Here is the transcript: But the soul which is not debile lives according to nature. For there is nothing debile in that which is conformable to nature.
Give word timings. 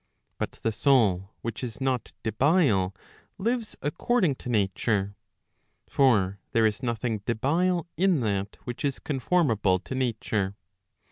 But 0.39 0.53
the 0.63 0.71
soul 0.71 1.35
which 1.41 1.63
is 1.63 1.79
not 1.79 2.11
debile 2.23 2.95
lives 3.37 3.75
according 3.83 4.33
to 4.37 4.49
nature. 4.49 5.15
For 5.87 6.39
there 6.53 6.65
is 6.65 6.81
nothing 6.81 7.19
debile 7.27 7.85
in 7.97 8.21
that 8.21 8.55
which 8.63 8.83
is 8.83 8.97
conformable 8.97 9.77
to 9.77 9.93
nature. 9.93 10.55